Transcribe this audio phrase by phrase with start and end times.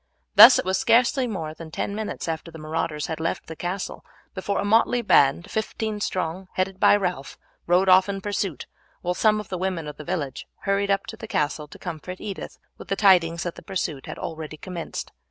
[0.33, 4.03] Thus it was scarcely more than ten minutes after the marauders had left the castle
[4.33, 8.65] before a motley band, fifteen strong, headed by Ralph, rode off in pursuit,
[9.01, 12.19] while some of the women of the village hurried up to the castle to comfort
[12.19, 15.11] Edith with the tidings that the pursuit had already commenced.